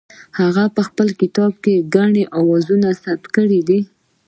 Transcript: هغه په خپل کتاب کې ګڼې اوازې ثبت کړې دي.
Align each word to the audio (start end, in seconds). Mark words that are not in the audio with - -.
هغه 0.39 0.63
په 0.75 0.81
خپل 0.87 1.07
کتاب 1.21 1.51
کې 1.63 1.85
ګڼې 1.95 2.23
اوازې 2.39 2.75
ثبت 3.03 3.23
کړې 3.35 3.61
دي. 3.67 3.79